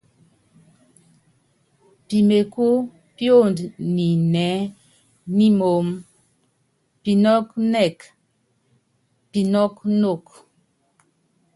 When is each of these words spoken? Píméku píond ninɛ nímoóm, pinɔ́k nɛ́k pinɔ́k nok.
Píméku 2.07 2.67
píond 3.15 3.57
ninɛ 3.95 4.47
nímoóm, 5.37 5.87
pinɔ́k 7.01 7.47
nɛ́k 7.73 7.97
pinɔ́k 9.31 9.75
nok. 10.01 10.25